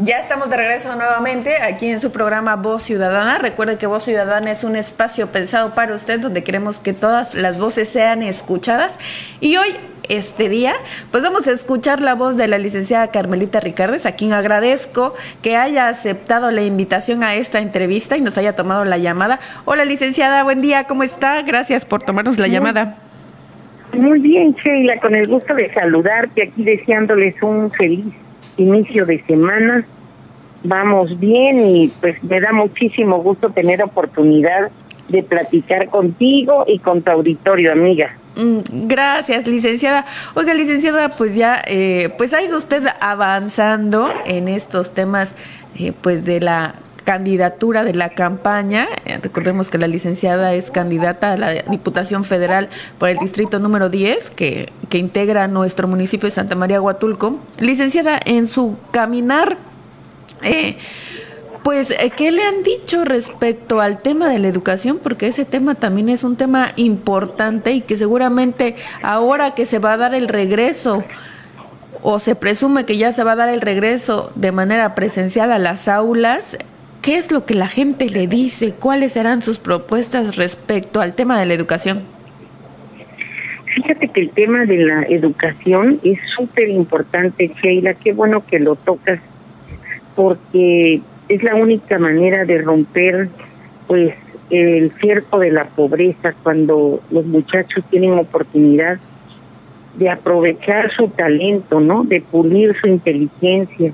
Ya 0.00 0.20
estamos 0.20 0.48
de 0.48 0.56
regreso 0.56 0.94
nuevamente 0.94 1.56
aquí 1.60 1.86
en 1.90 1.98
su 1.98 2.12
programa 2.12 2.54
Voz 2.54 2.84
Ciudadana. 2.84 3.38
Recuerde 3.38 3.78
que 3.78 3.88
Voz 3.88 4.04
Ciudadana 4.04 4.52
es 4.52 4.62
un 4.62 4.76
espacio 4.76 5.26
pensado 5.26 5.74
para 5.74 5.92
usted 5.92 6.20
donde 6.20 6.44
queremos 6.44 6.78
que 6.78 6.92
todas 6.92 7.34
las 7.34 7.58
voces 7.58 7.88
sean 7.88 8.22
escuchadas. 8.22 8.96
Y 9.40 9.56
hoy, 9.56 9.70
este 10.08 10.48
día, 10.48 10.74
pues 11.10 11.24
vamos 11.24 11.48
a 11.48 11.50
escuchar 11.50 12.00
la 12.00 12.14
voz 12.14 12.36
de 12.36 12.46
la 12.46 12.58
licenciada 12.58 13.08
Carmelita 13.08 13.58
Ricardes, 13.58 14.06
a 14.06 14.12
quien 14.12 14.32
agradezco 14.34 15.14
que 15.42 15.56
haya 15.56 15.88
aceptado 15.88 16.52
la 16.52 16.62
invitación 16.62 17.24
a 17.24 17.34
esta 17.34 17.58
entrevista 17.58 18.16
y 18.16 18.20
nos 18.20 18.38
haya 18.38 18.54
tomado 18.54 18.84
la 18.84 18.98
llamada. 18.98 19.40
Hola 19.64 19.84
licenciada, 19.84 20.44
buen 20.44 20.60
día, 20.60 20.84
¿cómo 20.84 21.02
está? 21.02 21.42
Gracias 21.42 21.84
por 21.84 22.04
tomarnos 22.04 22.38
la 22.38 22.46
llamada. 22.46 22.98
Muy 23.94 24.20
bien, 24.20 24.54
Sheila, 24.62 25.00
con 25.00 25.16
el 25.16 25.26
gusto 25.26 25.56
de 25.56 25.74
saludarte 25.74 26.44
aquí 26.44 26.62
deseándoles 26.62 27.34
un 27.42 27.72
feliz 27.72 28.14
inicio 28.58 29.06
de 29.06 29.22
semana. 29.24 29.84
Vamos 30.64 31.18
bien 31.18 31.64
y 31.64 31.88
pues 32.00 32.22
me 32.24 32.40
da 32.40 32.52
muchísimo 32.52 33.18
gusto 33.18 33.50
tener 33.50 33.82
oportunidad 33.82 34.70
de 35.08 35.22
platicar 35.22 35.88
contigo 35.88 36.64
y 36.66 36.78
con 36.78 37.02
tu 37.02 37.10
auditorio, 37.10 37.72
amiga. 37.72 38.16
Mm, 38.36 38.86
Gracias, 38.86 39.46
licenciada. 39.46 40.04
Oiga, 40.34 40.54
licenciada, 40.54 41.10
pues 41.10 41.34
ya, 41.34 41.62
eh, 41.66 42.14
pues 42.18 42.34
ha 42.34 42.42
ido 42.42 42.56
usted 42.56 42.84
avanzando 43.00 44.12
en 44.26 44.48
estos 44.48 44.94
temas, 44.94 45.34
eh, 45.78 45.92
pues 46.00 46.24
de 46.24 46.40
la 46.40 46.74
candidatura 47.04 47.84
de 47.84 47.94
la 47.94 48.10
campaña. 48.10 48.86
Eh, 49.06 49.18
recordemos 49.22 49.70
que 49.70 49.78
la 49.78 49.86
licenciada 49.86 50.52
es 50.52 50.70
candidata 50.70 51.32
a 51.32 51.36
la 51.38 51.52
Diputación 51.54 52.22
Federal 52.22 52.68
por 52.98 53.08
el 53.08 53.16
distrito 53.16 53.58
número 53.58 53.88
10, 53.88 54.30
que, 54.30 54.70
que 54.90 54.98
integra 54.98 55.48
nuestro 55.48 55.88
municipio 55.88 56.26
de 56.26 56.32
Santa 56.32 56.54
María 56.54 56.82
Huatulco. 56.82 57.38
Licenciada, 57.58 58.20
en 58.24 58.46
su 58.46 58.76
caminar, 58.90 59.56
eh, 60.42 60.76
pues, 61.62 61.90
eh, 61.90 62.10
¿qué 62.16 62.30
le 62.30 62.42
han 62.42 62.62
dicho 62.62 63.04
respecto 63.04 63.80
al 63.80 64.00
tema 64.00 64.28
de 64.28 64.38
la 64.38 64.48
educación? 64.48 64.98
Porque 65.02 65.26
ese 65.26 65.44
tema 65.44 65.74
también 65.74 66.08
es 66.08 66.24
un 66.24 66.36
tema 66.36 66.68
importante 66.76 67.72
y 67.72 67.80
que 67.80 67.96
seguramente 67.96 68.76
ahora 69.02 69.54
que 69.54 69.64
se 69.64 69.78
va 69.78 69.92
a 69.92 69.96
dar 69.96 70.14
el 70.14 70.28
regreso 70.28 71.04
o 72.02 72.18
se 72.18 72.34
presume 72.34 72.84
que 72.84 72.96
ya 72.96 73.12
se 73.12 73.24
va 73.24 73.32
a 73.32 73.36
dar 73.36 73.48
el 73.48 73.60
regreso 73.60 74.32
de 74.34 74.52
manera 74.52 74.94
presencial 74.94 75.52
a 75.52 75.58
las 75.58 75.88
aulas, 75.88 76.56
¿qué 77.02 77.16
es 77.16 77.32
lo 77.32 77.44
que 77.44 77.54
la 77.54 77.68
gente 77.68 78.08
le 78.08 78.26
dice? 78.26 78.72
¿Cuáles 78.72 79.12
serán 79.12 79.42
sus 79.42 79.58
propuestas 79.58 80.36
respecto 80.36 81.00
al 81.00 81.14
tema 81.14 81.38
de 81.38 81.46
la 81.46 81.54
educación? 81.54 82.02
Fíjate 83.74 84.08
que 84.08 84.20
el 84.22 84.30
tema 84.30 84.64
de 84.64 84.78
la 84.78 85.02
educación 85.02 86.00
es 86.02 86.18
súper 86.36 86.68
importante, 86.68 87.52
Sheila. 87.62 87.94
Qué 87.94 88.12
bueno 88.12 88.44
que 88.46 88.58
lo 88.58 88.76
tocas, 88.76 89.20
porque 90.18 91.00
es 91.28 91.42
la 91.44 91.54
única 91.54 91.96
manera 91.96 92.44
de 92.44 92.60
romper, 92.60 93.28
pues, 93.86 94.12
el 94.50 94.90
cierto 95.00 95.38
de 95.38 95.52
la 95.52 95.66
pobreza 95.66 96.34
cuando 96.42 97.00
los 97.12 97.24
muchachos 97.24 97.84
tienen 97.88 98.18
oportunidad 98.18 98.98
de 99.94 100.10
aprovechar 100.10 100.90
su 100.90 101.06
talento, 101.10 101.78
¿no? 101.78 102.02
De 102.02 102.20
pulir 102.20 102.74
su 102.74 102.88
inteligencia, 102.88 103.92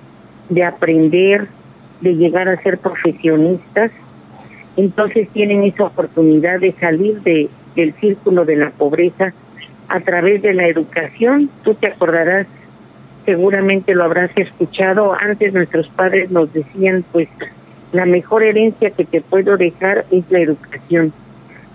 de 0.48 0.64
aprender, 0.64 1.46
de 2.00 2.14
llegar 2.14 2.48
a 2.48 2.62
ser 2.62 2.78
profesionistas. 2.78 3.90
Entonces 4.78 5.28
tienen 5.28 5.62
esa 5.64 5.84
oportunidad 5.84 6.58
de 6.58 6.72
salir 6.80 7.20
de, 7.20 7.50
del 7.76 7.92
círculo 8.00 8.46
de 8.46 8.56
la 8.56 8.70
pobreza 8.70 9.34
a 9.88 10.00
través 10.00 10.40
de 10.40 10.54
la 10.54 10.64
educación. 10.64 11.50
Tú 11.64 11.74
te 11.74 11.88
acordarás, 11.88 12.46
seguramente 13.24 13.94
lo 13.94 14.04
habrás 14.04 14.30
escuchado, 14.36 15.14
antes 15.14 15.52
nuestros 15.52 15.88
padres 15.88 16.30
nos 16.30 16.52
decían, 16.52 17.04
pues, 17.12 17.28
la 17.92 18.06
mejor 18.06 18.44
herencia 18.46 18.90
que 18.90 19.04
te 19.04 19.20
puedo 19.20 19.56
dejar 19.56 20.04
es 20.10 20.24
la 20.30 20.40
educación. 20.40 21.12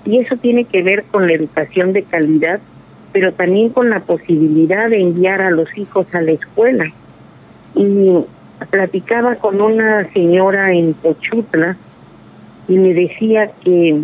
Y 0.06 0.20
eso 0.20 0.36
tiene 0.38 0.66
que 0.66 0.84
ver 0.84 1.04
con 1.12 1.28
la 1.28 1.34
educación 1.34 1.94
de 1.94 2.04
calidad, 2.04 2.60
pero 3.12 3.34
también 3.34 3.70
con 3.70 3.90
la 3.90 4.02
posibilidad 4.02 4.90
de 4.90 5.02
enviar 5.02 5.42
a 5.42 5.52
los 5.52 5.76
hijos 5.78 6.14
a 6.14 6.22
la 6.22 6.32
escuela. 6.32 6.92
Y 7.76 8.12
platicaba 8.70 9.36
con 9.36 9.62
una 9.62 10.12
señora 10.12 10.72
en 10.74 10.94
Pochutla 10.94 11.78
y 12.68 12.78
me 12.78 12.94
decía 12.94 13.52
que 13.64 14.02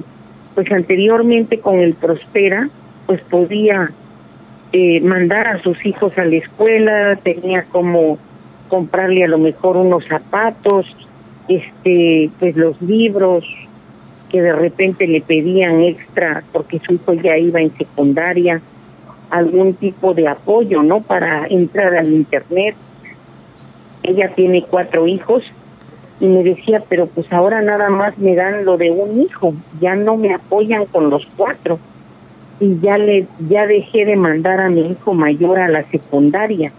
pues 0.53 0.71
anteriormente 0.71 1.59
con 1.59 1.79
el 1.79 1.93
Prospera 1.93 2.69
pues 3.05 3.21
podía 3.21 3.91
eh, 4.73 5.01
mandar 5.01 5.47
a 5.47 5.61
sus 5.61 5.83
hijos 5.85 6.17
a 6.17 6.25
la 6.25 6.35
escuela, 6.35 7.17
tenía 7.23 7.63
como 7.65 8.17
comprarle 8.67 9.23
a 9.23 9.27
lo 9.27 9.37
mejor 9.37 9.77
unos 9.77 10.05
zapatos, 10.05 10.85
este 11.47 12.29
pues 12.39 12.55
los 12.55 12.81
libros 12.81 13.45
que 14.29 14.41
de 14.41 14.51
repente 14.51 15.07
le 15.07 15.21
pedían 15.21 15.81
extra 15.81 16.43
porque 16.51 16.79
su 16.79 16.93
hijo 16.93 17.13
ya 17.13 17.37
iba 17.37 17.61
en 17.61 17.75
secundaria, 17.77 18.61
algún 19.29 19.75
tipo 19.75 20.13
de 20.13 20.27
apoyo, 20.27 20.81
¿no? 20.81 21.01
Para 21.01 21.45
entrar 21.47 21.95
al 21.95 22.11
internet 22.11 22.75
ella 24.07 24.31
tiene 24.35 24.63
cuatro 24.63 25.07
hijos 25.07 25.43
y 26.19 26.27
me 26.27 26.43
decía, 26.43 26.83
pero 26.87 27.07
pues 27.07 27.31
ahora 27.33 27.61
nada 27.61 27.89
más 27.89 28.17
me 28.17 28.35
dan 28.35 28.65
lo 28.65 28.77
de 28.77 28.91
un 28.91 29.21
hijo, 29.21 29.53
ya 29.81 29.95
no 29.95 30.15
me 30.15 30.33
apoyan 30.33 30.85
con 30.85 31.09
los 31.09 31.25
cuatro 31.35 31.79
y 32.59 32.79
ya 32.79 32.97
le 32.97 33.27
ya 33.49 33.65
dejé 33.65 34.05
de 34.05 34.15
mandar 34.15 34.61
a 34.61 34.69
mi 34.69 34.91
hijo 34.91 35.13
mayor 35.13 35.59
a 35.59 35.67
la 35.67 35.83
secundaria 35.89 36.71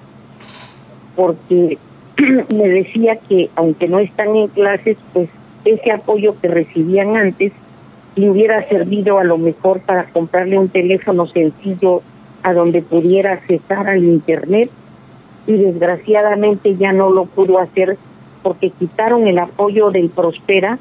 porque 1.17 1.79
me 2.57 2.69
decía 2.69 3.19
que 3.29 3.51
aunque 3.57 3.89
no 3.89 3.99
están 3.99 4.37
en 4.37 4.49
clases, 4.49 4.97
pues 5.13 5.29
ese 5.65 5.91
apoyo 5.91 6.37
que 6.41 6.49
recibían 6.49 7.17
antes 7.17 7.53
le 8.15 8.31
hubiera 8.31 8.67
servido 8.69 9.19
a 9.19 9.25
lo 9.25 9.37
mejor 9.37 9.81
para 9.81 10.05
comprarle 10.05 10.59
un 10.59 10.69
teléfono 10.69 11.27
sencillo 11.27 12.03
a 12.43 12.53
donde 12.53 12.81
pudiera 12.81 13.33
accesar 13.33 13.89
al 13.89 14.05
internet 14.05 14.71
y 15.47 15.53
desgraciadamente 15.53 16.77
ya 16.77 16.93
no 16.93 17.11
lo 17.11 17.27
pudo 17.27 17.59
hacer 17.59 17.99
porque 18.43 18.71
quitaron 18.71 19.27
el 19.27 19.39
apoyo 19.39 19.91
del 19.91 20.09
Prospera, 20.09 20.79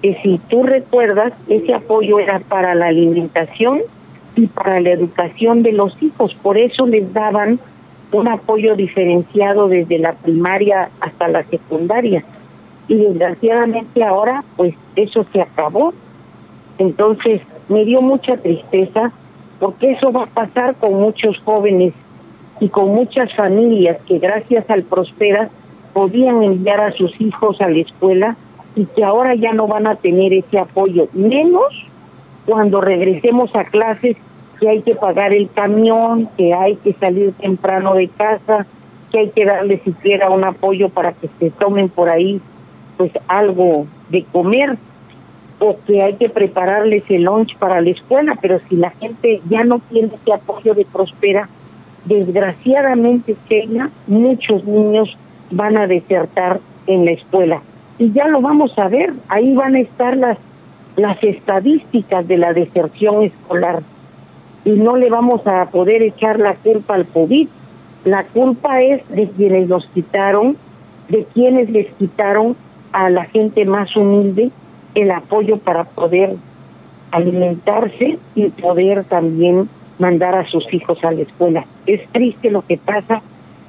que 0.00 0.18
si 0.22 0.40
tú 0.48 0.62
recuerdas, 0.62 1.32
ese 1.48 1.74
apoyo 1.74 2.18
era 2.18 2.40
para 2.40 2.74
la 2.74 2.86
alimentación 2.86 3.82
y 4.36 4.46
para 4.46 4.80
la 4.80 4.90
educación 4.90 5.62
de 5.62 5.72
los 5.72 6.00
hijos, 6.02 6.34
por 6.42 6.58
eso 6.58 6.86
les 6.86 7.12
daban 7.12 7.58
un 8.12 8.28
apoyo 8.28 8.74
diferenciado 8.76 9.68
desde 9.68 9.98
la 9.98 10.12
primaria 10.12 10.90
hasta 11.00 11.28
la 11.28 11.44
secundaria. 11.44 12.24
Y 12.88 12.96
desgraciadamente 12.96 14.04
ahora, 14.04 14.44
pues 14.56 14.74
eso 14.96 15.24
se 15.32 15.40
acabó. 15.40 15.94
Entonces, 16.78 17.40
me 17.68 17.84
dio 17.84 18.02
mucha 18.02 18.36
tristeza 18.36 19.12
porque 19.58 19.92
eso 19.92 20.12
va 20.12 20.24
a 20.24 20.26
pasar 20.26 20.74
con 20.76 20.94
muchos 20.94 21.38
jóvenes 21.44 21.94
y 22.60 22.68
con 22.68 22.88
muchas 22.94 23.32
familias 23.34 23.98
que 24.06 24.18
gracias 24.18 24.68
al 24.68 24.82
Prospera 24.82 25.48
podían 25.92 26.42
enviar 26.42 26.80
a 26.80 26.92
sus 26.92 27.18
hijos 27.20 27.60
a 27.60 27.68
la 27.68 27.78
escuela 27.78 28.36
y 28.74 28.86
que 28.86 29.04
ahora 29.04 29.34
ya 29.34 29.52
no 29.52 29.66
van 29.66 29.86
a 29.86 29.96
tener 29.96 30.32
ese 30.32 30.58
apoyo, 30.58 31.08
menos 31.12 31.72
cuando 32.46 32.80
regresemos 32.80 33.54
a 33.54 33.64
clases 33.64 34.16
que 34.60 34.68
hay 34.68 34.82
que 34.82 34.94
pagar 34.94 35.34
el 35.34 35.50
camión, 35.50 36.28
que 36.36 36.54
hay 36.54 36.76
que 36.76 36.92
salir 36.94 37.32
temprano 37.32 37.94
de 37.94 38.08
casa, 38.08 38.66
que 39.10 39.20
hay 39.20 39.30
que 39.30 39.44
darle 39.44 39.78
siquiera 39.84 40.30
un 40.30 40.44
apoyo 40.44 40.88
para 40.88 41.12
que 41.12 41.28
se 41.38 41.50
tomen 41.50 41.88
por 41.88 42.08
ahí 42.10 42.40
pues 42.96 43.12
algo 43.28 43.86
de 44.10 44.24
comer 44.24 44.76
o 45.58 45.76
que 45.86 46.02
hay 46.02 46.14
que 46.14 46.28
prepararles 46.28 47.04
el 47.08 47.22
lunch 47.22 47.56
para 47.58 47.80
la 47.80 47.90
escuela, 47.90 48.36
pero 48.40 48.60
si 48.68 48.76
la 48.76 48.90
gente 48.90 49.40
ya 49.48 49.62
no 49.64 49.78
tiene 49.90 50.10
ese 50.14 50.32
apoyo 50.34 50.74
de 50.74 50.84
Prospera, 50.84 51.48
desgraciadamente, 52.04 53.36
Sheila, 53.48 53.90
muchos 54.08 54.64
niños 54.64 55.16
van 55.52 55.78
a 55.78 55.86
desertar 55.86 56.60
en 56.86 57.04
la 57.04 57.12
escuela. 57.12 57.62
Y 57.98 58.10
ya 58.12 58.26
lo 58.26 58.40
vamos 58.40 58.76
a 58.76 58.88
ver, 58.88 59.12
ahí 59.28 59.54
van 59.54 59.76
a 59.76 59.80
estar 59.80 60.16
las 60.16 60.38
las 60.96 61.22
estadísticas 61.22 62.26
de 62.28 62.36
la 62.36 62.52
deserción 62.52 63.22
escolar 63.22 63.82
y 64.64 64.70
no 64.70 64.96
le 64.96 65.10
vamos 65.10 65.46
a 65.46 65.66
poder 65.66 66.02
echar 66.02 66.38
la 66.38 66.54
culpa 66.54 66.94
al 66.94 67.06
COVID. 67.06 67.48
La 68.04 68.24
culpa 68.24 68.80
es 68.80 69.06
de 69.08 69.28
quienes 69.28 69.68
los 69.68 69.86
quitaron, 69.88 70.56
de 71.08 71.24
quienes 71.34 71.70
les 71.70 71.92
quitaron 71.94 72.56
a 72.92 73.10
la 73.10 73.24
gente 73.26 73.64
más 73.64 73.94
humilde 73.96 74.50
el 74.94 75.10
apoyo 75.10 75.58
para 75.58 75.84
poder 75.84 76.36
alimentarse 77.10 78.18
y 78.34 78.48
poder 78.48 79.04
también 79.04 79.68
mandar 79.98 80.34
a 80.34 80.46
sus 80.46 80.64
hijos 80.72 81.02
a 81.04 81.12
la 81.12 81.22
escuela. 81.22 81.66
Es 81.86 82.00
triste 82.10 82.50
lo 82.50 82.62
que 82.62 82.76
pasa, 82.76 83.22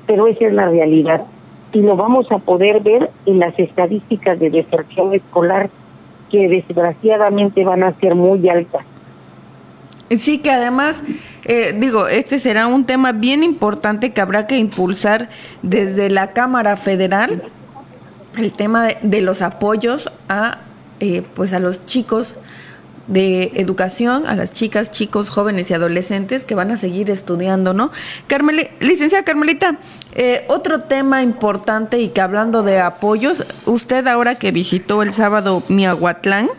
pero 0.08 0.28
esa 0.28 0.48
es 0.48 0.54
la 0.54 0.64
realidad. 0.64 1.26
Y 1.72 1.82
lo 1.82 1.96
vamos 1.96 2.32
a 2.32 2.38
poder 2.40 2.82
ver 2.82 3.10
en 3.26 3.40
las 3.40 3.58
estadísticas 3.58 4.40
de 4.40 4.50
deserción 4.50 5.14
escolar, 5.14 5.70
que 6.34 6.48
desgraciadamente 6.48 7.64
van 7.64 7.84
a 7.84 7.94
ser 8.00 8.16
muy 8.16 8.50
altas. 8.50 8.84
Sí, 10.18 10.40
que 10.40 10.50
además, 10.50 11.04
eh, 11.44 11.76
digo, 11.80 12.08
este 12.08 12.40
será 12.40 12.66
un 12.66 12.86
tema 12.86 13.12
bien 13.12 13.44
importante 13.44 14.14
que 14.14 14.20
habrá 14.20 14.48
que 14.48 14.58
impulsar 14.58 15.30
desde 15.62 16.10
la 16.10 16.34
Cámara 16.34 16.76
Federal, 16.76 17.44
el 18.36 18.52
tema 18.52 18.88
de, 18.88 19.22
los 19.22 19.44
apoyos 19.44 20.12
a, 20.28 20.62
eh, 21.00 21.22
pues 21.36 21.54
a 21.54 21.60
los 21.60 21.86
chicos 21.86 22.38
de 23.08 23.52
educación 23.56 24.26
a 24.28 24.36
las 24.36 24.54
chicas, 24.54 24.92
chicos, 24.92 25.30
jóvenes 25.30 25.70
y 25.70 25.74
adolescentes 25.74 26.46
que 26.46 26.56
van 26.56 26.72
a 26.72 26.78
seguir 26.78 27.10
estudiando, 27.10 27.74
¿no? 27.74 27.92
Carmeli, 28.28 28.70
licenciada 28.80 29.26
Carmelita, 29.26 29.78
eh, 30.16 30.46
otro 30.48 30.80
tema 30.80 31.24
importante 31.24 32.00
y 32.00 32.10
que 32.10 32.22
hablando 32.22 32.62
de 32.62 32.80
apoyos, 32.80 33.44
usted 33.66 34.06
ahora 34.06 34.36
que 34.36 34.52
visitó 34.52 35.02
el 35.02 35.12
sábado 35.12 35.64
Miahuatlán, 35.70 36.50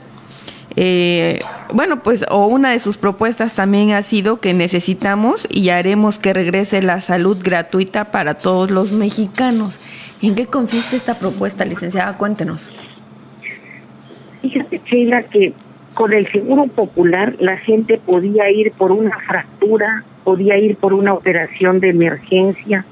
eh, 0.74 1.38
bueno, 1.72 2.02
pues 2.02 2.24
o 2.28 2.46
una 2.46 2.72
de 2.72 2.80
sus 2.80 2.98
propuestas 2.98 3.54
también 3.54 3.92
ha 3.92 4.02
sido 4.02 4.40
que 4.40 4.54
necesitamos 4.54 5.46
y 5.48 5.68
haremos 5.68 6.18
que 6.18 6.32
regrese 6.32 6.82
la 6.82 7.00
salud 7.00 7.38
gratuita 7.40 8.06
para 8.06 8.34
todos 8.34 8.72
los 8.72 8.92
mexicanos. 8.92 9.78
¿En 10.20 10.34
qué 10.34 10.46
consiste 10.46 10.96
esta 10.96 11.20
propuesta, 11.20 11.64
licenciada? 11.64 12.16
Cuéntenos. 12.18 12.70
Fíjate, 14.42 14.80
Sheila, 14.84 15.22
que 15.22 15.52
con 15.94 16.12
el 16.12 16.26
seguro 16.32 16.66
popular 16.66 17.36
la 17.38 17.56
gente 17.58 17.98
podía 17.98 18.50
ir 18.50 18.72
por 18.72 18.90
una 18.90 19.16
fractura, 19.20 20.02
podía 20.24 20.58
ir 20.58 20.76
por 20.76 20.92
una 20.92 21.14
operación 21.14 21.78
de 21.78 21.90
emergencia 21.90 22.84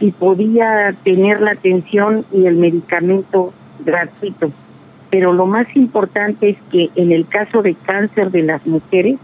y 0.00 0.10
podía 0.12 0.94
tener 1.04 1.40
la 1.40 1.52
atención 1.52 2.24
y 2.32 2.46
el 2.46 2.56
medicamento 2.56 3.52
gratuito. 3.84 4.50
Pero 5.10 5.32
lo 5.32 5.46
más 5.46 5.66
importante 5.74 6.50
es 6.50 6.56
que 6.70 6.90
en 6.94 7.12
el 7.12 7.26
caso 7.26 7.62
de 7.62 7.74
cáncer 7.74 8.30
de 8.30 8.42
las 8.42 8.66
mujeres, 8.66 9.18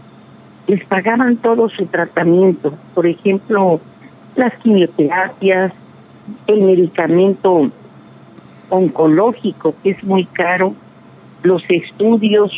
les 0.67 0.83
pagaban 0.85 1.37
todo 1.37 1.69
su 1.69 1.85
tratamiento. 1.85 2.73
Por 2.93 3.05
ejemplo, 3.05 3.79
las 4.35 4.53
quimioterapias, 4.59 5.71
el 6.47 6.61
medicamento 6.61 7.69
oncológico, 8.69 9.75
que 9.83 9.91
es 9.91 10.03
muy 10.03 10.25
caro, 10.25 10.73
los 11.43 11.63
estudios 11.69 12.51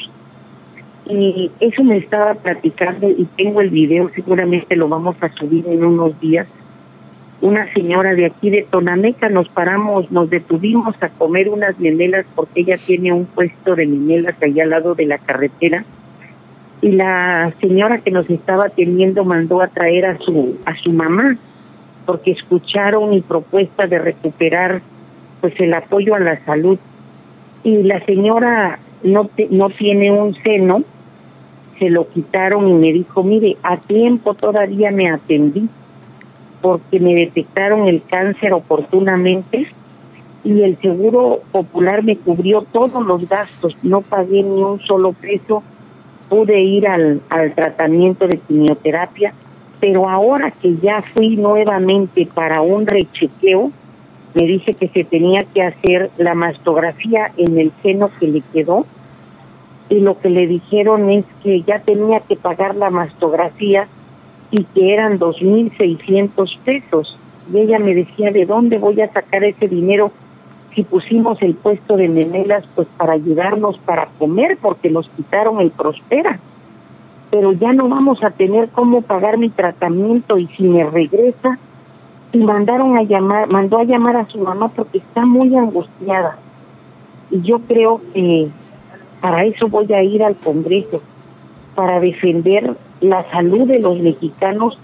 y 1.10 1.52
eso 1.60 1.84
me 1.84 1.98
estaba 1.98 2.34
platicando 2.34 3.10
y 3.10 3.26
tengo 3.38 3.62
el 3.62 3.70
video, 3.70 4.10
seguramente 4.14 4.76
lo 4.76 4.90
vamos 4.90 5.16
a 5.22 5.30
subir 5.30 5.66
en 5.68 5.84
unos 5.84 6.20
días. 6.20 6.48
Una 7.40 7.72
señora 7.74 8.16
de 8.16 8.26
aquí 8.26 8.50
de 8.50 8.64
Tonameca 8.64 9.30
nos 9.30 9.48
paramos, 9.50 10.12
nos 10.12 10.28
detuvimos 10.30 10.96
a 11.02 11.10
comer 11.10 11.50
unas 11.50 11.80
memelas 11.80 12.26
porque 12.34 12.62
ella 12.62 12.78
tiene 12.84 13.14
un 13.14 13.26
puesto 13.26 13.76
de 13.76 13.86
memelas 13.86 14.42
allá 14.42 14.64
al 14.64 14.72
lado 14.72 14.96
de 14.96 15.06
la 15.06 15.20
carretera. 15.20 15.86
Y 16.82 16.94
la 16.94 17.54
señora 17.62 18.00
que 18.00 18.10
nos 18.10 18.28
estaba 18.30 18.66
atendiendo 18.66 19.24
mandó 19.24 19.62
a 19.62 19.68
traer 19.68 20.08
a 20.08 20.18
su 20.18 20.58
a 20.66 20.76
su 20.78 20.92
mamá 20.92 21.36
porque 22.08 22.32
escucharon 22.32 23.12
mi 23.12 23.22
propuesta 23.22 23.86
de 23.86 24.00
recuperar 24.00 24.82
pues 25.40 25.60
el 25.60 25.74
apoyo 25.76 26.16
a 26.16 26.20
la 26.20 26.44
salud. 26.44 26.80
Y 27.64 27.84
la 27.84 28.04
señora 28.06 28.80
no 29.04 29.30
no 29.52 29.70
tiene 29.70 30.12
un 30.12 30.34
seno 30.42 30.84
se 31.78 31.92
lo 31.92 32.10
quitaron 32.10 32.68
y 32.68 32.74
me 32.74 32.92
dijo, 32.92 33.22
mire, 33.22 33.58
a 33.62 33.78
tiempo 33.78 34.34
todavía 34.34 34.90
me 34.90 35.12
atendí 35.12 35.70
porque 36.62 37.00
me 37.00 37.14
detectaron 37.14 37.88
el 37.88 38.04
cáncer 38.04 38.54
oportunamente 38.54 39.68
y 40.44 40.62
el 40.62 40.80
seguro 40.80 41.42
popular 41.52 42.04
me 42.04 42.18
cubrió 42.18 42.62
todos 42.62 43.06
los 43.06 43.28
gastos, 43.28 43.76
no 43.84 44.02
pagué 44.02 44.44
ni 44.44 44.62
un 44.64 44.80
solo 44.80 45.14
peso, 45.14 45.64
pude 46.30 46.62
ir 46.62 46.88
al, 46.88 47.22
al 47.30 47.54
tratamiento 47.54 48.28
de 48.28 48.38
quimioterapia, 48.38 49.34
pero 49.80 50.08
ahora 50.08 50.52
que 50.52 50.78
ya 50.78 51.02
fui 51.02 51.36
nuevamente 51.36 52.28
para 52.34 52.62
un 52.62 52.88
rechequeo, 52.88 53.72
me 54.34 54.46
dice 54.46 54.74
que 54.74 54.88
se 54.90 55.04
tenía 55.04 55.42
que 55.54 55.64
hacer 55.64 56.12
la 56.18 56.34
mastografía 56.34 57.32
en 57.38 57.58
el 57.58 57.72
seno 57.82 58.10
que 58.20 58.28
le 58.28 58.42
quedó 58.54 58.86
y 59.90 60.00
lo 60.00 60.20
que 60.20 60.30
le 60.30 60.48
dijeron 60.48 61.10
es 61.10 61.26
que 61.44 61.62
ya 61.62 61.80
tenía 61.80 62.20
que 62.22 62.36
pagar 62.36 62.76
la 62.76 62.90
mastografía 62.90 63.88
y 64.52 64.64
que 64.64 64.94
eran 64.94 65.20
2.600 65.20 66.58
pesos. 66.64 67.20
Y 67.52 67.60
ella 67.60 67.80
me 67.80 67.96
decía, 67.96 68.32
¿de 68.32 68.46
dónde 68.46 68.78
voy 68.78 69.02
a 69.02 69.12
sacar 69.12 69.44
ese 69.44 69.68
dinero 69.68 70.12
si 70.76 70.84
pusimos 70.84 71.42
el 71.42 71.56
puesto 71.56 71.98
de 71.98 72.08
memelas 72.08 72.64
pues 72.76 72.88
para 72.98 73.14
ayudarnos 73.14 73.78
para 73.80 74.08
comer 74.20 74.58
porque 74.62 74.90
nos 74.90 75.10
quitaron 75.10 75.60
el 75.62 75.72
Prospera? 75.72 76.40
Pero 77.32 77.52
ya 77.54 77.74
no 77.74 77.90
vamos 77.90 78.24
a 78.24 78.32
tener 78.32 78.70
cómo 78.70 79.02
pagar 79.02 79.38
mi 79.38 79.50
tratamiento 79.50 80.38
y 80.38 80.48
si 80.48 80.64
me 80.64 80.84
regresa 80.84 81.58
y 82.32 82.38
mandaron 82.40 82.98
a 82.98 83.04
llamar, 83.04 83.50
mandó 83.50 83.80
a 83.80 83.84
llamar 83.84 84.18
a 84.18 84.28
su 84.28 84.38
mamá 84.40 84.70
porque 84.70 85.00
está 85.00 85.26
muy 85.26 85.56
angustiada. 85.56 86.38
Y 87.30 87.42
yo 87.42 87.60
creo 87.60 88.02
que 88.14 88.48
para 89.22 89.46
eso 89.46 89.68
voy 89.68 89.92
a 89.94 90.04
ir 90.04 90.24
al 90.24 90.36
Congreso, 90.36 91.02
para 91.76 92.00
defender 92.00 92.76
la 93.02 93.22
salud 93.30 93.68
de 93.68 93.80
los 93.80 94.00
mexicanos 94.00 94.78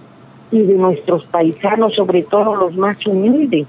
y 0.51 0.62
de 0.63 0.75
nuestros 0.75 1.27
paisanos, 1.27 1.95
sobre 1.95 2.24
todo 2.24 2.56
los 2.56 2.75
más 2.75 3.06
humildes, 3.07 3.68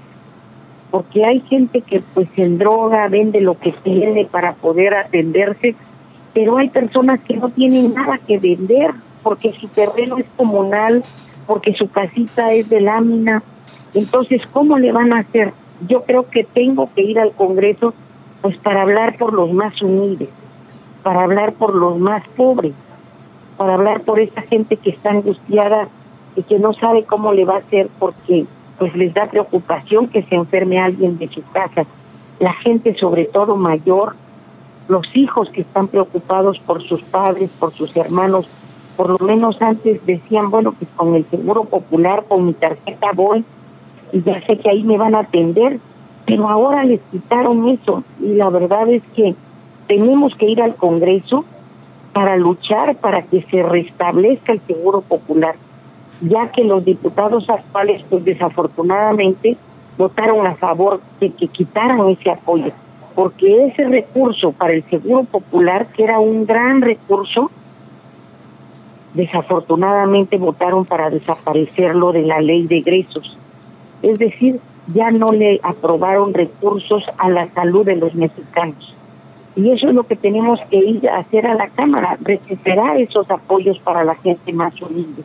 porque 0.91 1.25
hay 1.25 1.41
gente 1.41 1.81
que 1.81 2.01
pues 2.13 2.27
en 2.37 2.57
droga 2.57 3.07
vende 3.07 3.41
lo 3.41 3.59
que 3.59 3.71
tiene 3.83 4.25
para 4.25 4.53
poder 4.53 4.93
atenderse, 4.93 5.75
pero 6.33 6.57
hay 6.57 6.69
personas 6.69 7.19
que 7.21 7.37
no 7.37 7.49
tienen 7.49 7.93
nada 7.93 8.19
que 8.19 8.37
vender, 8.37 8.91
porque 9.23 9.53
su 9.53 9.67
terreno 9.67 10.17
es 10.17 10.25
comunal, 10.35 11.03
porque 11.47 11.73
su 11.73 11.89
casita 11.89 12.51
es 12.53 12.69
de 12.69 12.81
lámina. 12.81 13.41
Entonces, 13.93 14.45
¿cómo 14.47 14.77
le 14.77 14.91
van 14.91 15.13
a 15.13 15.19
hacer? 15.19 15.53
Yo 15.87 16.03
creo 16.03 16.29
que 16.29 16.43
tengo 16.43 16.89
que 16.93 17.01
ir 17.01 17.19
al 17.19 17.31
Congreso 17.31 17.93
pues 18.41 18.57
para 18.57 18.83
hablar 18.83 19.17
por 19.17 19.33
los 19.33 19.51
más 19.51 19.81
humildes 19.81 20.29
para 21.05 21.21
hablar 21.21 21.53
por 21.53 21.75
los 21.75 21.99
más 21.99 22.27
pobres, 22.35 22.73
para 23.57 23.75
hablar 23.75 24.01
por 24.01 24.19
esa 24.19 24.41
gente 24.41 24.77
que 24.77 24.91
está 24.91 25.11
angustiada 25.11 25.87
y 26.35 26.43
que 26.43 26.59
no 26.59 26.73
sabe 26.73 27.03
cómo 27.03 27.33
le 27.33 27.45
va 27.45 27.55
a 27.55 27.59
hacer 27.59 27.89
porque 27.99 28.45
pues 28.77 28.95
les 28.95 29.13
da 29.13 29.27
preocupación 29.27 30.07
que 30.07 30.23
se 30.23 30.35
enferme 30.35 30.79
alguien 30.79 31.17
de 31.17 31.29
su 31.29 31.41
casa. 31.51 31.85
La 32.39 32.53
gente 32.53 32.95
sobre 32.99 33.25
todo 33.25 33.55
mayor, 33.55 34.15
los 34.89 35.07
hijos 35.15 35.49
que 35.51 35.61
están 35.61 35.87
preocupados 35.87 36.59
por 36.59 36.83
sus 36.83 37.01
padres, 37.03 37.49
por 37.57 37.73
sus 37.73 37.95
hermanos, 37.95 38.47
por 38.97 39.09
lo 39.09 39.25
menos 39.25 39.61
antes 39.61 40.05
decían, 40.05 40.51
bueno, 40.51 40.73
pues 40.73 40.89
con 40.95 41.15
el 41.15 41.25
seguro 41.25 41.63
popular, 41.63 42.25
con 42.27 42.45
mi 42.45 42.53
tarjeta 42.53 43.11
voy 43.13 43.45
y 44.11 44.21
ya 44.21 44.45
sé 44.45 44.57
que 44.57 44.69
ahí 44.69 44.83
me 44.83 44.97
van 44.97 45.15
a 45.15 45.19
atender, 45.19 45.79
pero 46.25 46.49
ahora 46.49 46.83
les 46.83 47.01
quitaron 47.11 47.69
eso 47.69 48.03
y 48.21 48.35
la 48.35 48.49
verdad 48.49 48.89
es 48.89 49.03
que 49.15 49.35
tenemos 49.87 50.35
que 50.35 50.49
ir 50.49 50.61
al 50.61 50.75
Congreso 50.75 51.45
para 52.15 52.37
luchar 52.37 52.95
para 52.95 53.23
que 53.23 53.41
se 53.41 53.61
restablezca 53.61 54.53
el 54.53 54.61
seguro 54.61 55.01
popular, 55.01 55.55
ya 56.21 56.49
que 56.49 56.63
los 56.63 56.85
diputados 56.85 57.49
actuales, 57.49 58.05
pues 58.09 58.23
desafortunadamente, 58.23 59.57
votaron 59.97 60.47
a 60.47 60.55
favor 60.55 61.01
de 61.19 61.31
que 61.31 61.49
quitaran 61.49 62.07
ese 62.07 62.31
apoyo, 62.31 62.71
porque 63.15 63.65
ese 63.65 63.89
recurso 63.89 64.53
para 64.53 64.71
el 64.71 64.83
seguro 64.85 65.25
popular, 65.25 65.87
que 65.87 66.05
era 66.05 66.21
un 66.21 66.45
gran 66.45 66.81
recurso, 66.81 67.51
desafortunadamente 69.13 70.37
votaron 70.37 70.85
para 70.85 71.09
desaparecerlo 71.09 72.13
de 72.13 72.21
la 72.21 72.39
ley 72.39 72.65
de 72.65 72.77
egresos. 72.77 73.37
Es 74.01 74.17
decir, 74.19 74.61
ya 74.87 75.11
no 75.11 75.33
le 75.33 75.59
aprobaron 75.63 76.33
recursos 76.33 77.03
a 77.17 77.29
la 77.29 77.53
salud 77.53 77.85
de 77.85 77.97
los 77.97 78.15
mexicanos. 78.15 78.94
Y 79.55 79.71
eso 79.71 79.87
es 79.87 79.95
lo 79.95 80.03
que 80.03 80.15
tenemos 80.15 80.59
que 80.69 80.77
ir 80.77 81.09
a 81.09 81.19
hacer 81.19 81.47
a 81.47 81.55
la 81.55 81.69
Cámara, 81.69 82.17
recuperar 82.21 82.99
esos 82.99 83.29
apoyos 83.31 83.79
para 83.79 84.03
la 84.03 84.15
gente 84.15 84.51
más 84.51 84.79
humilde, 84.81 85.23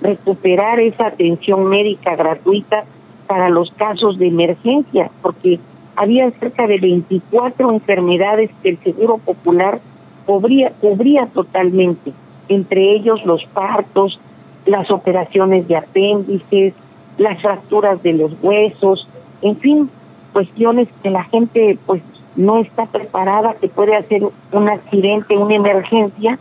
recuperar 0.00 0.80
esa 0.80 1.08
atención 1.08 1.66
médica 1.66 2.16
gratuita 2.16 2.84
para 3.28 3.48
los 3.50 3.70
casos 3.72 4.18
de 4.18 4.26
emergencia, 4.26 5.10
porque 5.22 5.60
había 5.96 6.30
cerca 6.32 6.66
de 6.66 6.78
24 6.78 7.70
enfermedades 7.70 8.50
que 8.62 8.70
el 8.70 8.78
Seguro 8.78 9.18
Popular 9.18 9.80
cubría, 10.26 10.72
cubría 10.80 11.26
totalmente, 11.26 12.12
entre 12.48 12.96
ellos 12.96 13.24
los 13.24 13.44
partos, 13.46 14.18
las 14.66 14.90
operaciones 14.90 15.68
de 15.68 15.76
apéndices, 15.76 16.74
las 17.18 17.40
fracturas 17.40 18.02
de 18.02 18.14
los 18.14 18.32
huesos, 18.42 19.06
en 19.42 19.56
fin, 19.58 19.90
cuestiones 20.32 20.88
que 21.02 21.10
la 21.10 21.24
gente 21.24 21.78
pues 21.86 22.02
no 22.36 22.58
está 22.58 22.86
preparada, 22.86 23.54
que 23.54 23.68
puede 23.68 23.96
hacer 23.96 24.22
un 24.52 24.68
accidente, 24.68 25.36
una 25.36 25.54
emergencia, 25.54 26.38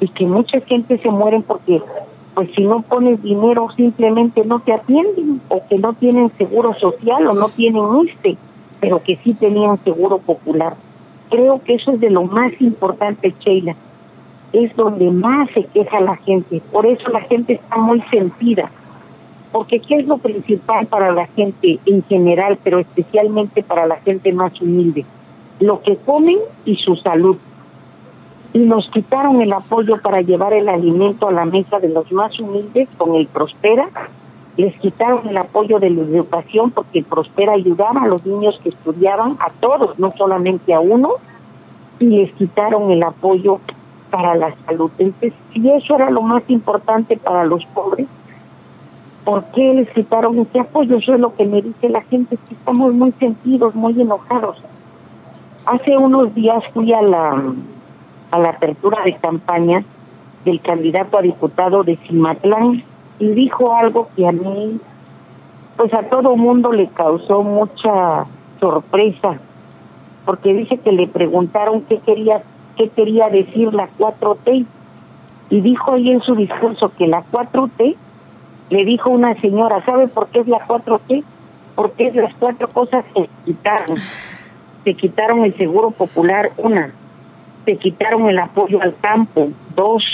y 0.00 0.08
que 0.08 0.26
mucha 0.26 0.60
gente 0.60 0.98
se 0.98 1.10
mueren 1.10 1.42
porque 1.42 1.80
pues 2.34 2.50
si 2.56 2.64
no 2.64 2.82
pones 2.82 3.22
dinero 3.22 3.68
simplemente 3.76 4.44
no 4.44 4.58
te 4.60 4.72
atienden 4.72 5.40
o 5.48 5.62
que 5.68 5.78
no 5.78 5.92
tienen 5.94 6.32
seguro 6.36 6.74
social 6.74 7.26
o 7.28 7.32
no 7.32 7.48
tienen 7.48 7.84
ISTE, 8.04 8.36
pero 8.80 9.02
que 9.02 9.16
sí 9.22 9.34
tenían 9.34 9.82
seguro 9.84 10.18
popular. 10.18 10.74
Creo 11.30 11.62
que 11.62 11.74
eso 11.74 11.92
es 11.92 12.00
de 12.00 12.10
lo 12.10 12.24
más 12.24 12.52
importante, 12.60 13.32
Sheila. 13.40 13.76
Es 14.52 14.74
donde 14.76 15.10
más 15.10 15.48
se 15.50 15.64
queja 15.64 16.00
la 16.00 16.16
gente. 16.16 16.60
Por 16.72 16.86
eso 16.86 17.08
la 17.10 17.20
gente 17.22 17.54
está 17.54 17.76
muy 17.76 18.00
sentida. 18.10 18.70
Porque 19.54 19.78
¿qué 19.78 19.98
es 19.98 20.08
lo 20.08 20.18
principal 20.18 20.88
para 20.88 21.12
la 21.12 21.28
gente 21.28 21.78
en 21.86 22.02
general, 22.06 22.58
pero 22.64 22.80
especialmente 22.80 23.62
para 23.62 23.86
la 23.86 23.98
gente 24.00 24.32
más 24.32 24.60
humilde? 24.60 25.04
Lo 25.60 25.80
que 25.80 25.96
comen 25.98 26.38
y 26.64 26.74
su 26.74 26.96
salud 26.96 27.36
y 28.52 28.58
nos 28.58 28.90
quitaron 28.90 29.40
el 29.40 29.52
apoyo 29.52 30.02
para 30.02 30.22
llevar 30.22 30.54
el 30.54 30.68
alimento 30.68 31.28
a 31.28 31.32
la 31.32 31.44
mesa 31.44 31.78
de 31.78 31.88
los 31.88 32.10
más 32.10 32.36
humildes 32.40 32.88
con 32.98 33.14
el 33.14 33.28
Prospera. 33.28 33.88
Les 34.56 34.74
quitaron 34.80 35.28
el 35.28 35.36
apoyo 35.36 35.78
de 35.78 35.90
la 35.90 36.02
educación 36.02 36.72
porque 36.72 36.98
el 36.98 37.04
Prospera 37.04 37.52
ayudaba 37.52 38.02
a 38.02 38.08
los 38.08 38.26
niños 38.26 38.58
que 38.60 38.70
estudiaban, 38.70 39.36
a 39.38 39.52
todos, 39.60 39.96
no 40.00 40.10
solamente 40.18 40.74
a 40.74 40.80
uno, 40.80 41.10
y 42.00 42.06
les 42.06 42.32
quitaron 42.32 42.90
el 42.90 43.04
apoyo 43.04 43.60
para 44.10 44.34
la 44.34 44.52
salud. 44.66 44.90
Entonces, 44.98 45.32
si 45.52 45.70
eso 45.70 45.94
era 45.94 46.10
lo 46.10 46.22
más 46.22 46.42
importante 46.48 47.16
para 47.16 47.44
los 47.44 47.64
pobres, 47.66 48.08
¿por 49.24 49.44
qué 49.46 49.74
les 49.74 49.90
quitaron 49.90 50.38
ese 50.38 50.60
apoyo? 50.60 50.96
Eso 50.96 51.14
es 51.14 51.20
lo 51.20 51.34
que 51.34 51.46
me 51.46 51.62
dice 51.62 51.88
la 51.88 52.02
gente, 52.02 52.36
que 52.48 52.54
estamos 52.54 52.92
muy 52.92 53.12
sentidos, 53.12 53.74
muy 53.74 54.00
enojados. 54.00 54.62
Hace 55.66 55.96
unos 55.96 56.34
días 56.34 56.62
fui 56.72 56.92
a 56.92 57.02
la 57.02 57.54
a 58.34 58.38
la 58.40 58.50
apertura 58.50 59.04
de 59.04 59.14
campaña 59.14 59.84
del 60.44 60.60
candidato 60.60 61.18
a 61.18 61.22
diputado 61.22 61.84
de 61.84 61.96
Cimatlán 61.98 62.82
y 63.20 63.28
dijo 63.28 63.72
algo 63.74 64.08
que 64.16 64.26
a 64.26 64.32
mí, 64.32 64.80
pues 65.76 65.94
a 65.94 66.02
todo 66.08 66.36
mundo 66.36 66.72
le 66.72 66.88
causó 66.88 67.44
mucha 67.44 68.26
sorpresa, 68.58 69.38
porque 70.26 70.52
dice 70.52 70.78
que 70.78 70.90
le 70.90 71.06
preguntaron 71.06 71.82
qué 71.82 71.98
quería, 71.98 72.42
qué 72.76 72.88
quería 72.88 73.28
decir 73.28 73.72
la 73.72 73.88
4T 73.98 74.66
y 75.50 75.60
dijo 75.60 75.94
ahí 75.94 76.10
en 76.10 76.20
su 76.20 76.34
discurso 76.34 76.90
que 76.98 77.06
la 77.06 77.22
4T 77.30 77.94
le 78.70 78.84
dijo 78.84 79.10
una 79.10 79.38
señora, 79.40 79.84
¿sabe 79.84 80.08
por 80.08 80.28
qué 80.28 80.40
es 80.40 80.48
la 80.48 80.64
4T? 80.64 81.22
Porque 81.74 82.08
es 82.08 82.14
las 82.14 82.32
cuatro 82.34 82.68
cosas 82.68 83.04
que 83.14 83.28
quitaron. 83.44 83.98
Se 84.84 84.94
quitaron 84.94 85.44
el 85.44 85.54
seguro 85.54 85.90
popular, 85.90 86.52
una, 86.56 86.92
te 87.64 87.76
quitaron 87.76 88.28
el 88.28 88.38
apoyo 88.38 88.80
al 88.82 88.94
campo, 88.96 89.48
dos, 89.74 90.04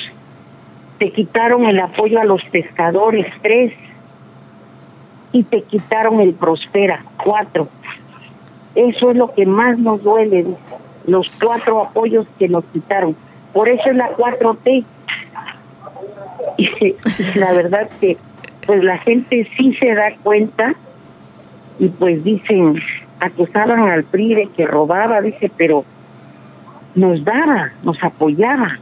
te 0.99 1.13
quitaron 1.13 1.67
el 1.67 1.79
apoyo 1.81 2.21
a 2.21 2.25
los 2.25 2.43
pescadores, 2.45 3.27
tres, 3.43 3.73
y 5.33 5.43
te 5.45 5.63
quitaron 5.63 6.21
el 6.21 6.35
prospera, 6.35 7.05
cuatro. 7.23 7.69
Eso 8.75 9.11
es 9.11 9.17
lo 9.17 9.33
que 9.33 9.47
más 9.47 9.79
nos 9.79 10.03
duele, 10.03 10.47
los 11.07 11.31
cuatro 11.43 11.83
apoyos 11.83 12.27
que 12.39 12.49
nos 12.49 12.65
quitaron. 12.67 13.17
Por 13.53 13.69
eso 13.69 13.91
es 13.91 13.97
la 13.97 14.17
4T. 14.17 14.85
Y 16.59 17.39
la 17.39 17.53
verdad 17.53 17.89
que 18.01 18.19
pues 18.71 18.85
la 18.85 18.99
gente 18.99 19.51
sí 19.57 19.75
se 19.81 19.93
da 19.97 20.15
cuenta 20.23 20.77
y 21.81 21.89
pues 21.89 22.23
dicen, 22.23 22.81
acusaban 23.19 23.89
al 23.89 24.05
PRI 24.05 24.35
de 24.37 24.47
que 24.47 24.65
robaba, 24.65 25.21
dice, 25.21 25.51
pero 25.57 25.85
nos 26.95 27.25
daba, 27.25 27.73
nos 27.83 28.01
apoyaba. 28.01 28.79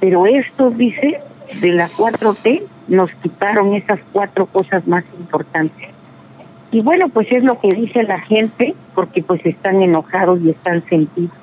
Pero 0.00 0.26
esto, 0.26 0.70
dice, 0.70 1.20
de 1.60 1.68
la 1.74 1.88
4T, 1.88 2.64
nos 2.88 3.08
quitaron 3.22 3.74
esas 3.74 4.00
cuatro 4.12 4.46
cosas 4.46 4.84
más 4.88 5.04
importantes. 5.16 5.90
Y 6.72 6.80
bueno, 6.80 7.08
pues 7.08 7.28
es 7.30 7.44
lo 7.44 7.60
que 7.60 7.68
dice 7.68 8.02
la 8.02 8.18
gente, 8.18 8.74
porque 8.96 9.22
pues 9.22 9.46
están 9.46 9.80
enojados 9.80 10.40
y 10.42 10.50
están 10.50 10.84
sentidos. 10.88 11.38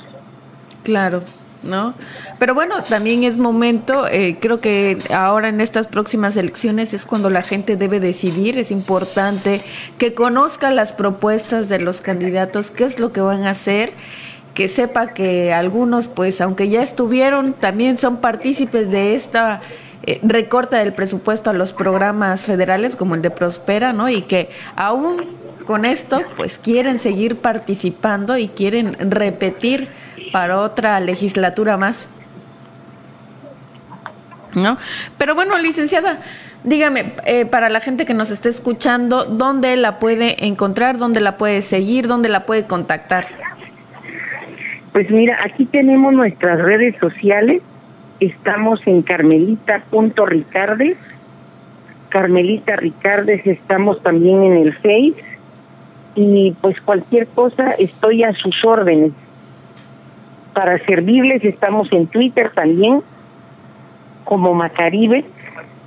Claro. 0.84 1.22
¿No? 1.63 1.94
Pero 2.39 2.53
bueno, 2.53 2.82
también 2.84 3.24
es 3.24 3.38
momento, 3.38 4.08
eh, 4.08 4.38
creo 4.39 4.60
que 4.60 4.98
ahora 5.13 5.50
en 5.50 5.62
estas 5.62 5.88
próximas 5.88 6.36
elecciones 6.38 6.94
es 6.94 7.06
cuando 7.06 7.30
la 7.30 7.41
gente 7.41 7.75
debe 7.75 8.00
decidir, 8.00 8.58
es 8.58 8.72
importante 8.72 9.62
que 9.98 10.13
conozca 10.13 10.72
las 10.72 10.94
propuestas 10.94 11.70
de 11.70 11.80
los 11.80 12.01
candidatos, 12.01 12.72
qué 12.72 12.86
es 12.86 13.00
lo 13.00 13.12
que 13.12 13.22
van 13.22 13.44
a 13.44 13.51
hacer 13.51 13.94
que 14.53 14.68
sepa 14.68 15.13
que 15.13 15.53
algunos, 15.53 16.08
pues, 16.08 16.41
aunque 16.41 16.70
ya 16.70 16.82
estuvieron, 16.82 17.53
también 17.53 17.98
son 17.98 18.18
partícipes 18.18 18.91
de 18.91 19.15
esta 19.15 19.62
eh, 20.03 20.20
recorta 20.24 20.80
del 20.80 20.94
presupuesto 20.94 21.50
a 21.50 21.53
los 21.53 21.74
programas 21.74 22.41
federales 22.44 22.96
como 22.96 23.15
el 23.15 23.22
de 23.22 23.30
Prospera, 23.30 23.94
¿no? 23.94 24.10
Y 24.10 24.24
que 24.24 24.50
aún 24.75 25.25
con 25.65 25.86
esto, 25.86 26.22
pues, 26.36 26.58
quieren 26.58 27.00
seguir 27.00 27.38
participando 27.38 28.38
y 28.38 28.50
quieren 28.50 28.96
repetir 29.12 29.89
para 30.31 30.59
otra 30.59 31.00
legislatura 31.00 31.77
más. 31.77 32.09
¿No? 34.53 34.77
Pero 35.17 35.33
bueno, 35.33 35.57
licenciada, 35.57 36.19
dígame, 36.63 37.13
eh, 37.25 37.45
para 37.45 37.69
la 37.69 37.79
gente 37.79 38.05
que 38.05 38.13
nos 38.13 38.31
está 38.31 38.50
escuchando, 38.50 39.23
¿dónde 39.23 39.77
la 39.77 39.97
puede 40.00 40.45
encontrar? 40.45 40.97
¿Dónde 40.97 41.21
la 41.21 41.38
puede 41.38 41.61
seguir? 41.61 42.07
¿Dónde 42.07 42.27
la 42.27 42.45
puede 42.45 42.67
contactar? 42.67 43.25
Pues 44.91 45.09
mira, 45.09 45.38
aquí 45.45 45.65
tenemos 45.65 46.11
nuestras 46.13 46.59
redes 46.59 46.97
sociales. 47.00 47.61
Estamos 48.19 48.85
en 48.88 49.01
carmelita.ricardes. 49.03 50.97
Carmelita 52.09 52.75
Ricardes, 52.75 53.47
estamos 53.47 54.03
también 54.03 54.43
en 54.43 54.57
el 54.57 54.73
Face. 54.75 55.15
Y 56.15 56.53
pues 56.59 56.79
cualquier 56.81 57.27
cosa, 57.27 57.71
estoy 57.79 58.23
a 58.23 58.33
sus 58.33 58.65
órdenes. 58.65 59.13
Para 60.53 60.77
servirles, 60.86 61.43
estamos 61.43 61.91
en 61.91 62.08
Twitter 62.08 62.51
también, 62.53 63.01
como 64.25 64.53
Macaribe, 64.53 65.24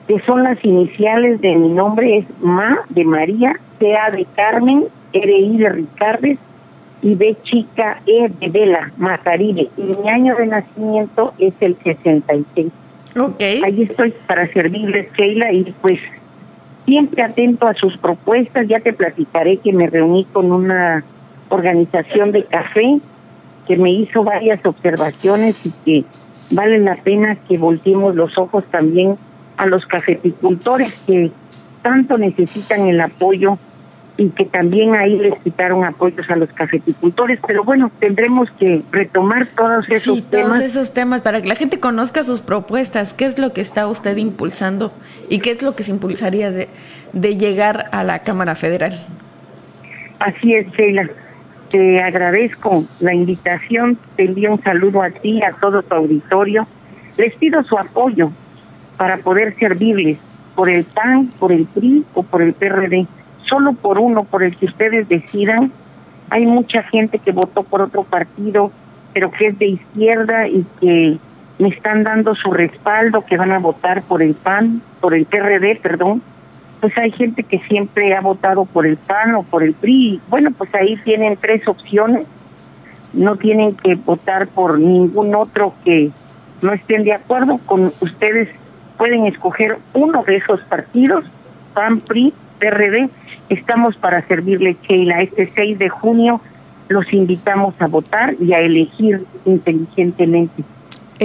que 0.09 0.21
son 0.21 0.42
las 0.42 0.62
iniciales 0.64 1.40
de 1.40 1.54
mi 1.54 1.68
nombre, 1.68 2.18
es 2.18 2.26
Ma 2.40 2.80
de 2.88 3.04
María, 3.04 3.59
CA 3.78 4.11
de 4.11 4.26
Carmen, 4.35 4.85
RI 5.12 5.56
de 5.56 5.68
Ricardes, 5.68 6.38
y 7.02 7.14
B 7.14 7.37
chica 7.42 8.00
E 8.06 8.30
de 8.40 8.49
Vela, 8.49 8.90
Macaribe. 8.97 9.68
Y 9.76 9.83
mi 9.83 10.09
año 10.09 10.35
de 10.37 10.47
nacimiento 10.47 11.35
es 11.38 11.52
el 11.61 11.76
66. 11.85 12.73
Ok. 13.18 13.42
Ahí 13.62 13.83
estoy 13.83 14.14
para 14.26 14.50
servirles, 14.52 15.12
Keila, 15.12 15.52
y 15.52 15.75
pues 15.83 16.00
siempre 16.87 17.23
atento 17.23 17.66
a 17.66 17.75
sus 17.75 17.97
propuestas. 17.99 18.66
Ya 18.68 18.80
te 18.80 18.94
platicaré 18.94 19.59
que 19.59 19.73
me 19.73 19.87
reuní 19.87 20.25
con 20.33 20.50
una 20.50 21.04
organización 21.50 22.33
de 22.33 22.44
café 22.44 22.94
que 23.66 23.76
me 23.76 23.90
hizo 23.90 24.25
varias 24.25 24.64
observaciones 24.64 25.56
y 25.64 25.71
que 25.85 26.04
vale 26.50 26.78
la 26.78 26.97
pena 26.97 27.37
que 27.49 27.59
volteemos 27.59 28.14
los 28.14 28.37
ojos 28.38 28.64
también 28.71 29.16
a 29.56 29.66
los 29.66 29.87
cafeticultores 29.87 30.94
que 31.06 31.30
tanto 31.83 32.18
necesitan 32.18 32.87
el 32.87 33.00
apoyo 33.00 33.59
y 34.16 34.30
que 34.30 34.44
también 34.44 34.94
ahí 34.94 35.18
les 35.18 35.35
quitaron 35.40 35.85
apoyos 35.85 36.28
a 36.30 36.37
los 36.37 36.49
cafeticultores, 36.52 37.40
pero 37.47 37.64
bueno, 37.64 37.90
tendremos 37.99 38.49
que 38.61 38.83
retomar 38.92 39.47
todos 39.56 39.90
esos 39.90 40.18
sí, 40.18 40.23
temas. 40.23 40.59
Todos 40.59 40.61
esos 40.61 40.94
temas 40.94 41.23
para 41.23 41.42
que 41.42 41.49
la 41.49 41.56
gente 41.56 41.80
conozca 41.80 42.23
sus 42.23 42.40
propuestas, 42.40 43.12
qué 43.12 43.26
es 43.26 43.38
lo 43.38 43.52
que 43.52 43.61
está 43.61 43.88
usted 43.88 44.16
impulsando 44.16 44.92
y 45.28 45.40
qué 45.40 45.50
es 45.50 45.62
lo 45.62 45.75
que 45.75 45.83
se 45.83 45.90
impulsaría 45.90 46.52
de, 46.52 46.68
de 47.12 47.37
llegar 47.37 47.87
a 47.90 48.04
la 48.04 48.21
Cámara 48.21 48.54
Federal. 48.54 49.04
Así 50.21 50.52
es, 50.52 50.71
Sheila. 50.73 51.09
Te 51.75 52.00
agradezco 52.00 52.85
la 53.00 53.12
invitación, 53.12 53.99
te 54.14 54.26
envío 54.26 54.52
un 54.52 54.62
saludo 54.62 55.02
a 55.02 55.11
ti, 55.11 55.43
a 55.43 55.54
todo 55.54 55.83
tu 55.83 55.93
auditorio. 55.93 56.69
Les 57.19 57.35
pido 57.35 57.64
su 57.64 57.76
apoyo 57.76 58.31
para 58.97 59.16
poder 59.16 59.57
servirles 59.59 60.19
por 60.54 60.71
el 60.71 60.85
PAN, 60.85 61.31
por 61.40 61.50
el 61.50 61.66
PRI 61.66 62.04
o 62.14 62.23
por 62.23 62.43
el 62.43 62.52
PRD 62.52 63.09
solo 63.49 63.73
por 63.73 63.99
uno, 63.99 64.23
por 64.23 64.45
el 64.45 64.57
que 64.57 64.66
ustedes 64.66 65.09
decidan. 65.09 65.73
Hay 66.31 66.47
mucha 66.47 66.85
gente 66.85 67.19
que 67.19 67.33
votó 67.33 67.64
por 67.64 67.83
otro 67.83 68.04
partido, 68.04 68.71
pero 69.12 69.33
que 69.33 69.49
es 69.49 69.59
de 69.59 69.66
izquierda 69.66 70.47
y 70.47 70.64
que 70.81 71.19
me 71.59 71.71
están 71.71 72.04
dando 72.04 72.37
su 72.37 72.52
respaldo, 72.52 73.25
que 73.25 73.37
van 73.37 73.50
a 73.50 73.59
votar 73.59 74.02
por 74.02 74.23
el 74.23 74.35
PAN, 74.35 74.81
por 75.00 75.12
el 75.12 75.26
PRD, 75.26 75.81
perdón. 75.83 76.23
Pues 76.85 76.99
hay 76.99 77.12
gente 77.12 77.45
que 77.45 77.61
siempre 77.61 78.14
ha 78.14 78.21
votado 78.21 78.67
por 78.67 78.87
el 78.87 78.99
PAN 78.99 79.37
o 79.37 79.43
por 79.43 79.62
el 79.62 79.73
PRI. 79.73 80.21
Bueno, 80.29 80.50
pues 80.50 80.69
ahí 80.75 80.99
tienen 80.99 81.38
tres 81.41 81.67
opciones. 81.67 82.26
no 83.14 83.37
tienen 83.37 83.75
que 83.75 83.95
votar 83.95 84.49
por 84.49 84.79
ningún 84.79 85.35
otro 85.35 85.73
que 85.83 86.11
no 86.61 86.75
estén 86.75 87.05
de 87.05 87.14
acuerdo 87.14 87.59
con 87.64 87.91
ustedes. 88.03 88.50
Pueden 88.99 89.25
escoger 89.25 89.79
uno 89.95 90.25
de 90.25 90.37
esos 90.37 90.61
partidos, 90.64 91.25
PAN, 91.73 92.00
PRI, 92.00 92.35
PRD. 92.59 93.09
Estamos 93.49 93.97
para 93.97 94.21
servirle, 94.29 94.76
Sheila. 94.87 95.23
Este 95.23 95.47
6 95.47 95.79
de 95.79 95.88
junio 95.88 96.43
los 96.88 97.11
invitamos 97.14 97.81
a 97.81 97.87
votar 97.87 98.35
y 98.38 98.53
a 98.53 98.59
elegir 98.59 99.25
inteligentemente. 99.47 100.62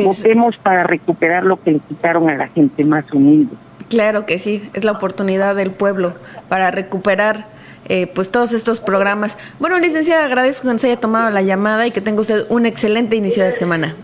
Votemos 0.06 0.56
para 0.56 0.84
recuperar 0.86 1.44
lo 1.44 1.62
que 1.62 1.72
le 1.72 1.80
quitaron 1.80 2.30
a 2.30 2.38
la 2.38 2.48
gente 2.48 2.86
más 2.86 3.12
humilde. 3.12 3.58
Claro 3.90 4.26
que 4.26 4.40
sí, 4.40 4.70
es 4.74 4.84
la 4.84 4.92
oportunidad 4.92 5.56
del 5.56 5.72
pueblo 5.72 6.16
para 6.48 6.72
recuperar 6.72 7.48
eh, 7.88 8.08
pues 8.08 8.32
todos 8.32 8.54
estos 8.54 8.82
programas. 8.82 9.38
Bueno, 9.60 9.80
licenciada, 9.80 10.26
agradezco 10.26 10.68
que 10.68 10.74
nos 10.74 10.84
haya 10.84 11.00
tomado 11.00 11.32
la 11.32 11.42
llamada 11.42 11.88
y 11.88 11.92
que 11.92 12.02
tenga 12.02 12.22
usted 12.22 12.46
un 12.50 12.68
excelente 12.68 13.16
inicio 13.16 13.44
de 13.44 13.54
semana. 13.54 13.96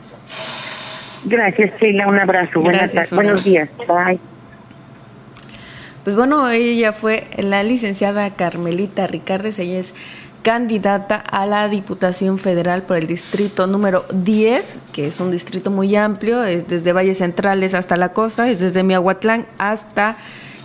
Gracias, 1.25 1.71
Sheila, 1.79 2.07
un 2.07 2.19
abrazo. 2.19 2.61
Buenas, 2.61 2.93
buenos 3.11 3.43
días. 3.43 3.69
Bye. 3.87 4.19
Pues 6.03 6.15
bueno, 6.15 6.49
ella 6.51 6.93
fue 6.93 7.27
la 7.37 7.63
licenciada 7.63 8.29
Carmelita 8.35 9.07
Ricardes, 9.07 9.57
ella 9.57 9.79
es 9.79 9.95
candidata 10.45 11.15
a 11.15 11.47
la 11.47 11.67
Diputación 11.67 12.37
Federal 12.37 12.83
por 12.83 12.97
el 12.97 13.07
distrito 13.07 13.65
número 13.65 14.05
10, 14.13 14.77
que 14.93 15.07
es 15.07 15.19
un 15.19 15.31
distrito 15.31 15.71
muy 15.71 15.95
amplio, 15.95 16.43
es 16.43 16.67
desde 16.67 16.93
Valles 16.93 17.17
Centrales 17.17 17.73
hasta 17.73 17.97
la 17.97 18.09
costa, 18.09 18.47
es 18.47 18.59
desde 18.59 18.83
Miahuatlán 18.83 19.47
hasta 19.57 20.17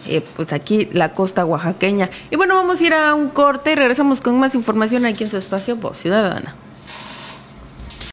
eh, 0.07 0.23
pues 0.37 0.53
aquí 0.53 0.91
la 0.93 1.15
costa 1.15 1.47
oaxaqueña. 1.47 2.11
Y 2.31 2.37
bueno, 2.37 2.57
vamos 2.57 2.83
a 2.83 2.85
ir 2.85 2.93
a 2.93 3.15
un 3.15 3.31
corte 3.31 3.73
y 3.73 3.75
regresamos 3.75 4.21
con 4.21 4.39
más 4.39 4.55
información 4.55 5.07
aquí 5.07 5.25
en 5.25 5.31
su 5.31 5.39
espacio 5.39 5.77
Voz 5.77 5.97
Ciudadana. 5.97 6.55